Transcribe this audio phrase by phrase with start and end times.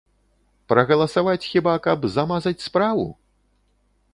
[0.71, 3.05] Прагаласаваць хіба, каб замазаць справу?